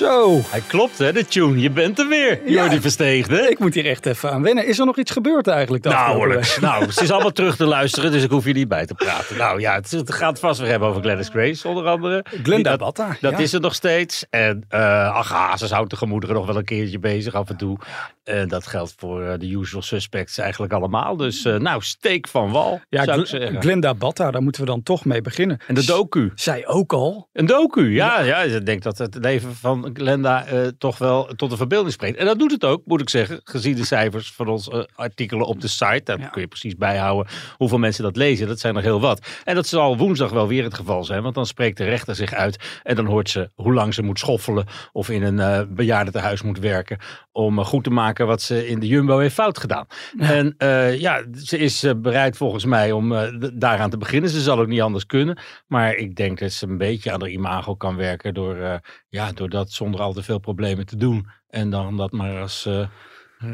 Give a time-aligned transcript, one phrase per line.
[0.00, 0.40] Zo.
[0.50, 1.60] Hij klopt hè, de tune.
[1.60, 2.50] Je bent er weer, Ja.
[2.62, 3.50] Jordi Versteegde.
[3.50, 4.66] Ik moet hier echt even aan wennen.
[4.66, 5.84] Is er nog iets gebeurd eigenlijk?
[5.84, 6.54] Nauwelijks.
[6.54, 6.60] week?
[6.70, 9.36] Nou, het is allemaal terug te luisteren, dus ik hoef je niet bij te praten.
[9.36, 12.24] Nou ja, het, het gaat vast weer hebben over Gladys Grace, onder andere.
[12.42, 13.38] Glenda Dat- Batta, Dat ja.
[13.38, 14.26] is er nog steeds.
[14.30, 17.78] En uh, ach, Hazes houdt de gemoederen nog wel een keertje bezig af en toe.
[18.24, 21.16] En dat geldt voor eh, de usual suspects eigenlijk allemaal.
[21.16, 23.60] Dus eh, nou, steek van wal, Ja, zou ik zeggen.
[23.62, 25.58] Glenda Batta, daar moeten we dan toch mee beginnen.
[25.66, 26.32] En de docu.
[26.34, 27.28] Zij ook al.
[27.32, 28.38] Een docu, ja, ja.
[28.42, 32.16] Ik denk dat het leven van Glenda eh, toch wel tot de verbeelding spreekt.
[32.18, 33.40] En dat doet het ook, moet ik zeggen.
[33.44, 36.00] Gezien de cijfers van onze eh, artikelen op de site.
[36.04, 36.26] Daar Ja.
[36.28, 38.46] kun je precies bijhouden hoeveel mensen dat lezen.
[38.46, 39.26] Dat zijn er heel wat.
[39.44, 41.22] En dat zal woensdag wel weer het geval zijn.
[41.22, 42.80] Want dan spreekt de rechter zich uit.
[42.82, 44.66] En dan hoort ze hoe lang ze moet schoffelen.
[44.92, 46.98] Of in een eh bejaardentehuis moet werken.
[47.32, 49.86] Om goed te maken wat ze in de Jumbo heeft fout gedaan.
[50.18, 50.54] En
[50.98, 53.14] ja, ze is bereid volgens mij om
[53.54, 54.30] daaraan te beginnen.
[54.30, 55.38] Ze zal ook niet anders kunnen.
[55.66, 58.34] Maar ik denk dat ze een beetje aan haar imago kan werken.
[58.34, 61.26] Door, ja, door dat zonder al te veel problemen te doen.
[61.48, 62.88] En dan dat maar als eh,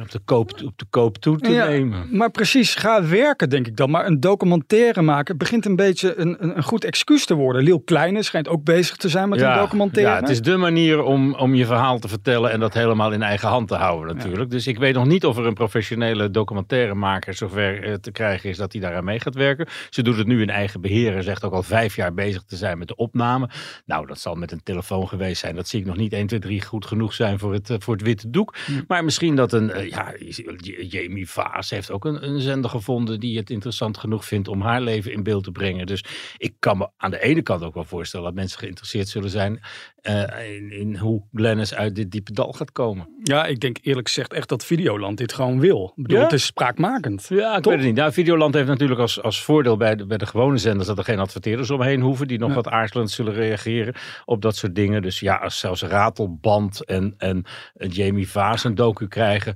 [0.00, 2.08] op, de koop, op de koop toe te Ja, nemen.
[2.10, 3.90] Maar precies, ga werken denk ik dan.
[3.90, 7.62] Maar een documentaire maken begint een beetje een, een, een goed excuus te worden.
[7.62, 10.14] Liel Kleine schijnt ook bezig te zijn met een documentaire.
[10.14, 13.22] Ja, het is de manier om, om je verhaal te vertellen en dat helemaal in
[13.22, 14.50] eigen hand te houden natuurlijk.
[14.50, 18.56] Dus ik weet nog niet of er een professionele documentairemaker zover eh, te krijgen is
[18.56, 19.66] dat hij daaraan mee gaat werken.
[19.90, 22.56] Ze doet het nu in eigen beheer en zegt ook al vijf jaar bezig te
[22.56, 23.48] zijn met de opname.
[23.84, 25.54] Nou, dat zal met een telefoon geweest zijn.
[25.54, 27.94] Dat zie ik nog niet 1, 2, 3 goed genoeg zijn voor het, eh, voor
[27.94, 28.54] het witte doek.
[28.88, 30.14] Maar misschien dat een, eh, ja,
[30.88, 34.80] Jamie Vaas heeft ook een, een zender gevonden die het interessant genoeg vindt om haar
[34.80, 35.86] leven in beeld te brengen.
[35.86, 36.04] Dus
[36.36, 39.60] ik kan me aan de ene kant ook wel voorstellen dat mensen geïnteresseerd zullen zijn
[40.00, 43.08] eh, in, in hoe Glennis uit dit diepe dal gaat komen.
[43.22, 45.92] Ja, ik denk eerlijk gezegd echt dat Videoland dit gewoon wil.
[45.96, 46.24] Ik bedoel, Ja?
[46.24, 47.26] het is spraakmakend.
[47.28, 47.94] Ja, ik weet het niet.
[47.94, 51.04] Nou, Videoland heeft natuurlijk als, als voordeel bij de, bij de gewone zenders dat er
[51.04, 52.54] geen adverteerders omheen hoeven die nog Ja.
[52.54, 55.02] wat aarzelend zullen reageren op dat soort dingen.
[55.02, 57.44] Dus ja, als zelfs Ratelband en, en
[57.88, 59.54] Jamie Vaas een docu krijgen,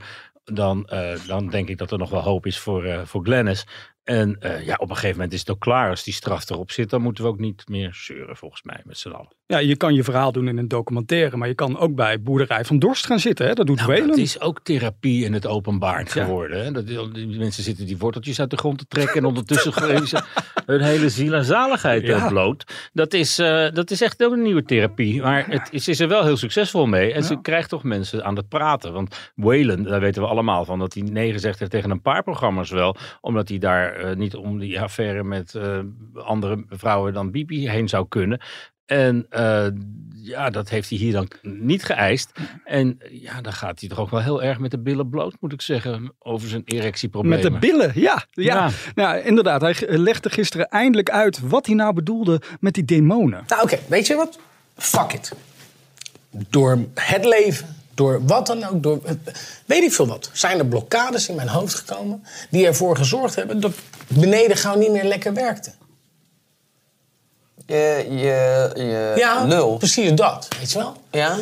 [0.53, 3.67] dan, eh, dan denk ik dat er nog wel hoop is voor, eh, voor Glennis.
[4.11, 5.91] En eh, ja, op een gegeven moment is het ook klaar.
[5.91, 8.99] Als die straf erop zit, dan moeten we ook niet meer zeuren, volgens mij, met
[8.99, 9.29] z'n allen.
[9.47, 12.65] Ja, je kan je verhaal doen in een documentaire, maar je kan ook bij Boerderij
[12.65, 13.47] van Dorst gaan zitten.
[13.47, 13.53] Hè?
[13.55, 14.09] Dat doet Nou, Whalen.
[14.09, 16.07] dat is ook therapie in het openbaar Ja.
[16.25, 16.65] geworden.
[16.65, 16.73] Hè?
[16.73, 19.73] Dat, die mensen zitten die worteltjes uit de grond te trekken en ondertussen
[20.67, 22.17] hun hele ziel en zaligheid Ja.
[22.17, 22.65] eh, bloot.
[22.93, 25.23] Dat is, eh, dat is echt ook een nieuwe therapie.
[25.23, 27.13] Maar het is, is er wel heel succesvol mee.
[27.13, 28.93] En ze krijgt toch mensen aan het praten.
[28.93, 32.23] Want Whalen, daar weten we allemaal van, dat hij nee gezegd heeft tegen een paar
[32.23, 32.97] programma's wel.
[33.21, 35.79] Omdat hij daar eh, niet om die affaire met eh,
[36.15, 38.41] andere vrouwen dan Bibi heen zou kunnen.
[38.87, 39.67] En eh,
[40.15, 42.33] ja, dat heeft hij hier dan niet geëist.
[42.65, 45.53] En ja, dan gaat hij toch ook wel heel erg met de billen bloot, moet
[45.53, 47.53] ik zeggen, over zijn Met erectieproblemen.
[47.53, 48.25] de billen, ja.
[48.31, 48.55] ja.
[48.55, 48.71] Ja.
[48.95, 49.61] Nou, inderdaad.
[49.61, 53.45] Hij legde gisteren eindelijk uit wat hij nou bedoelde met die demonen.
[53.47, 54.39] Nou, oké, weet je wat?
[54.77, 55.33] Fuck it.
[56.31, 59.01] Door het leven, door wat dan ook, door
[59.67, 63.61] weet ik veel wat, zijn er blokkades in mijn hoofd gekomen die ervoor gezorgd hebben
[63.61, 63.73] dat
[64.09, 65.73] beneden gauw niet meer lekker werkte.
[67.67, 69.77] Je, je, je Ja, lul.
[69.77, 70.97] precies dat, weet je wel?
[71.11, 71.37] Ja?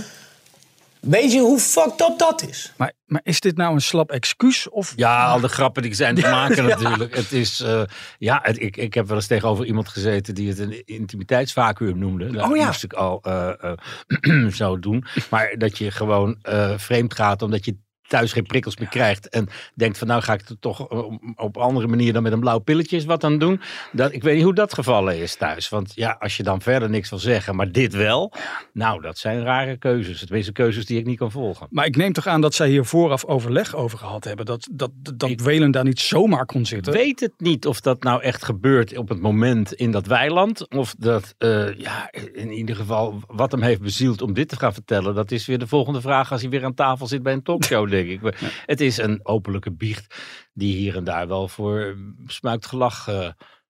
[1.01, 2.73] Weet je hoe fucked up dat is?
[2.77, 4.69] Maar, maar is dit nou een slap excuus?
[4.69, 7.17] Of Ja, al de grappen die zijn te maken natuurlijk.
[7.17, 7.83] Het is, eh,
[8.19, 12.31] ja, het- ik, ik heb wel eens tegenover iemand gezeten die het een intimiteitsvacuum noemde.
[12.31, 12.67] Dat Oh ja.
[12.67, 15.05] moest ik al eh, eh, zo doen.
[15.31, 17.77] Maar dat je gewoon eh, vreemd gaat omdat je
[18.09, 19.29] thuis geen prikkels meer krijgt.
[19.29, 20.99] En denkt van nou ga ik het toch eh,
[21.37, 23.61] op een andere manier dan met een blauw pilletje eens wat aan doen.
[23.93, 25.69] Dat, ik weet niet hoe dat gevallen is thuis.
[25.69, 28.33] Want ja, als je dan verder niks wil zeggen, maar dit wel.
[28.73, 30.21] Nou, dat zijn rare keuzes.
[30.21, 31.67] Het zijn keuzes die ik niet kan volgen.
[31.71, 34.47] Maar ik neem toch aan dat zij hier vooraf overleg over gehad hebben.
[34.47, 36.93] Dat, dat, dat Welen daar niet zomaar kon zitten.
[36.93, 40.71] weet het niet of dat nou echt gebeurt op het moment in dat weiland.
[40.71, 44.73] Of dat, eh, ja, in ieder geval wat hem heeft bezield om dit te gaan
[44.73, 45.15] vertellen.
[45.15, 47.89] Dat is weer de volgende vraag als hij weer aan tafel zit bij een talkshow,
[47.99, 48.21] denk ik.
[48.21, 50.15] Maar Het is een openlijke biecht
[50.53, 51.97] die hier en daar wel voor
[52.27, 53.29] smuikt gelach eh,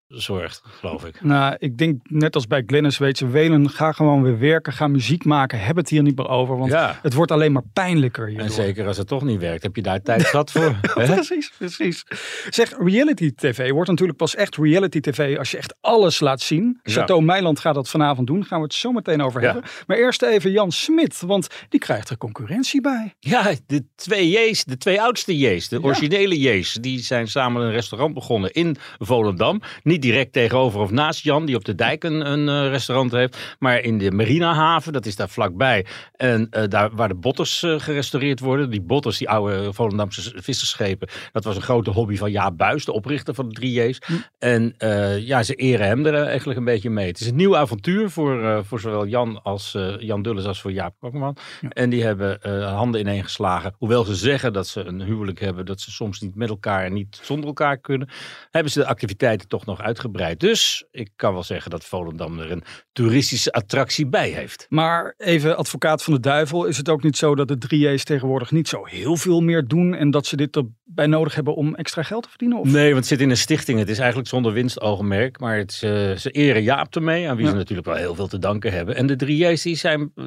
[0.08, 1.22] zorgt, geloof ik.
[1.22, 4.86] Nou, ik denk net als bij Glennis, weet je, Welen, ga gewoon weer werken, ga
[4.86, 6.98] muziek maken, heb het hier niet meer over, want Ja.
[7.02, 8.50] het wordt alleen maar pijnlijker En hierdoor.
[8.50, 10.76] zeker als het toch niet werkt, heb je daar tijd zat voor.
[10.94, 12.04] Precies, precies.
[12.48, 16.80] Zeg, reality tv wordt natuurlijk pas echt reality tv als je echt alles laat zien.
[16.82, 16.92] Ja.
[16.92, 19.46] Chateau Meiland gaat dat vanavond doen, gaan we het zo meteen over Ja.
[19.52, 19.70] hebben.
[19.86, 23.14] Maar eerst even Jan Smit, want die krijgt er concurrentie bij.
[23.20, 27.70] Ja, de twee J's, de twee oudste J's, de originele J's, die zijn samen een
[27.72, 29.60] restaurant begonnen in Volendam.
[29.82, 33.56] Niet direct tegenover of naast Jan, die op de dijk een, een eh, restaurant heeft,
[33.58, 35.86] maar in de Marinahaven, dat is daar vlakbij.
[36.12, 41.08] En eh, daar waar de botters eh, gerestaureerd worden, die botters, die oude Volendamse vissersschepen,
[41.32, 43.98] dat was een grote hobby van Jaap Buis, de oprichter van de drie J's.
[44.38, 44.74] En
[45.20, 47.06] ja, ze eren hem er eigenlijk een beetje mee.
[47.06, 50.94] Het is een nieuw avontuur voor, voor zowel Jan als Jan Dulles als voor Jaap
[50.98, 51.36] Kokman.
[51.68, 53.74] En die hebben handen ineengeslagen.
[53.78, 56.92] Hoewel ze zeggen dat ze een huwelijk hebben, dat ze soms niet met elkaar en
[56.92, 58.08] niet zonder elkaar kunnen,
[58.50, 60.40] hebben ze de activiteiten toch nog uitgebreid.
[60.40, 62.62] Dus ik kan wel zeggen dat Volendam er een
[62.92, 64.66] toeristische attractie bij heeft.
[64.68, 68.50] Maar even advocaat van de duivel, is het ook niet zo dat de 3J's tegenwoordig
[68.50, 72.02] niet zo heel veel meer doen en dat ze dit erbij nodig hebben om extra
[72.02, 72.58] geld te verdienen?
[72.58, 72.66] Of?
[72.72, 73.78] Nee, want het zit in een stichting.
[73.78, 75.40] Het is eigenlijk zonder winstoogmerk.
[75.40, 77.50] Maar het is, eh, ze eren Jaap ermee, aan wie Ja.
[77.50, 78.94] ze natuurlijk wel heel veel te danken hebben.
[78.96, 80.24] En de drie J's die zijn eh,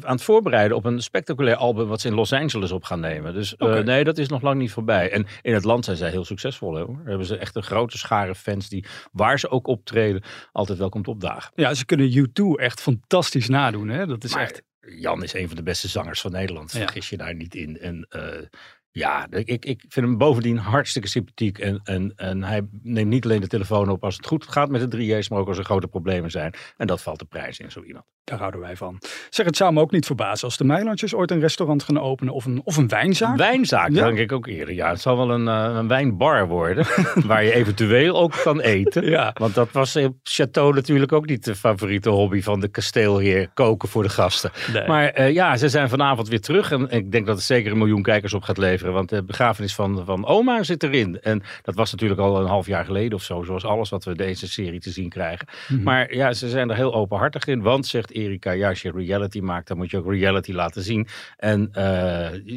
[0.00, 3.34] aan het voorbereiden op een spectaculair album wat ze in Los Angeles op gaan nemen.
[3.34, 5.10] Dus eh, nee, dat is nog lang niet voorbij.
[5.10, 6.74] En in het land zijn zij heel succesvol.
[6.74, 7.00] Hè, hoor.
[7.04, 10.22] Hebben ze echt een grote schare fans die, waar ze ook optreden,
[10.52, 11.52] altijd wel komt opdagen.
[11.54, 13.88] Ja, ze kunnen U2 echt fantastisch nadoen.
[13.88, 14.06] Hè?
[14.06, 14.62] Dat is Maar echt.
[14.80, 16.72] Jan is een van de beste zangers van Nederland.
[16.72, 16.78] Ja.
[16.78, 17.78] Vergis je daar niet in.
[17.78, 18.46] En eh,
[18.94, 21.58] ja, ik, ik vind hem bovendien hartstikke sympathiek.
[21.58, 24.90] En, en, en hij neemt niet alleen de telefoon op als het goed gaat met
[24.90, 26.54] de 3J's, maar ook als er grote problemen zijn.
[26.76, 28.04] En dat valt de prijs in zo iemand.
[28.24, 28.98] Daar houden wij van.
[29.30, 32.34] Zeg, het zou me ook niet verbazen als de Meilandjes ooit een restaurant gaan openen
[32.34, 33.30] of een, of een wijnzaak.
[33.30, 34.04] Een wijnzaak, Ja.
[34.04, 34.74] denk ik ook eerder.
[34.74, 36.86] Ja, het zal wel een, eh, een wijnbar worden,
[37.26, 39.04] waar je eventueel ook kan eten.
[39.10, 39.30] Ja.
[39.38, 43.88] Want dat was in Chateau natuurlijk ook niet de favoriete hobby van de kasteelheer, koken
[43.88, 44.50] voor de gasten.
[44.72, 44.86] Nee.
[44.86, 46.70] Maar eh, ja, ze zijn vanavond weer terug.
[46.72, 48.83] En ik denk dat het zeker een miljoen kijkers op gaat leveren.
[48.92, 51.20] Want de begrafenis van, van oma zit erin.
[51.20, 53.42] En dat was natuurlijk al een half jaar geleden of zo.
[53.42, 55.48] Zoals alles wat we deze serie te zien krijgen.
[55.82, 57.62] Maar ja, ze zijn er heel openhartig in.
[57.62, 61.06] Want, zegt Erika, ja, als je reality maakt, dan moet je ook reality laten zien.
[61.36, 61.82] En eh,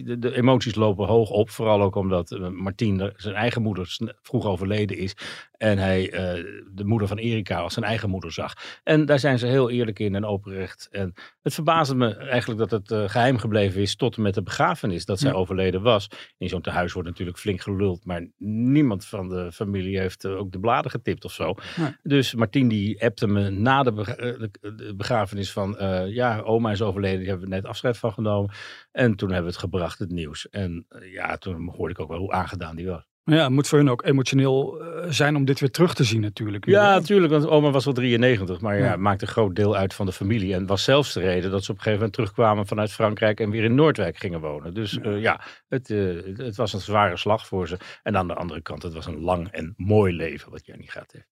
[0.06, 1.50] de, de emoties lopen hoog op.
[1.50, 5.15] Vooral ook omdat eh, Martien, de- zijn eigen moeder, vroeg overleden is.
[5.57, 8.53] En hij eh, de moeder van Erika als zijn eigen moeder zag.
[8.83, 10.88] En daar zijn ze heel eerlijk in en openrecht.
[10.91, 14.44] En het verbaasde me eigenlijk dat het eh, geheim gebleven is tot en met de
[14.44, 15.06] begrafenis.
[15.06, 15.38] Dat zij Ja.
[15.38, 16.07] overleden was.
[16.38, 18.06] In zo'n tehuis wordt natuurlijk flink geluld.
[18.06, 21.56] Maar niemand van de familie heeft eh, ook de bladen getipt of zo.
[21.78, 21.96] Nee.
[22.04, 24.16] Dus Martien die appte me na de,
[24.62, 25.78] eh, begrafenis van...
[25.78, 28.52] eh, ja, oma is overleden, die hebben we net afscheid van genomen.
[28.92, 30.50] En toen hebben we het gebracht, het nieuws.
[30.50, 33.08] En ja, toen hoorde ik ook wel hoe aangedaan die was.
[33.29, 36.21] Ja, het moet voor hun ook emotioneel eh, zijn om dit weer terug te zien
[36.21, 36.65] natuurlijk.
[36.65, 38.95] Ja, natuurlijk, want oma was wel 93, maar ja, Ja.
[38.95, 40.53] maakte een groot deel uit van de familie.
[40.53, 43.50] En was zelfs de reden dat ze op een gegeven moment terugkwamen vanuit Frankrijk en
[43.50, 44.74] weer in Noordwijk gingen wonen.
[44.74, 45.97] Dus ja, ja het, eh,
[46.38, 47.77] het was een zware slag voor ze.
[48.03, 51.12] En aan de andere kant, het was een lang en mooi leven wat Jenny gaat
[51.12, 51.27] heeft.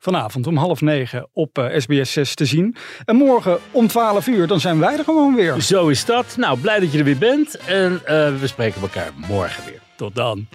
[0.00, 2.76] Vanavond om half negen op eh, SBS 6 te zien.
[3.04, 5.60] En morgen om 12 uur, dan zijn wij er gewoon weer.
[5.60, 6.36] Zo is dat.
[6.36, 7.54] Nou, blij dat je er weer bent.
[7.66, 9.80] En eh, we spreken elkaar morgen weer.
[9.96, 10.46] Tot dan.